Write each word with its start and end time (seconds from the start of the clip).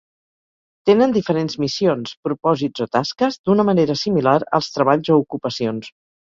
Tenen 0.89 1.11
diferents 1.17 1.57
missions, 1.63 2.13
propòsits 2.27 2.85
o 2.87 2.87
tasques, 2.97 3.37
d'una 3.51 3.67
manera 3.69 3.97
similar 4.05 4.35
als 4.61 4.73
treballs 4.79 5.13
o 5.15 5.21
ocupacions. 5.27 5.93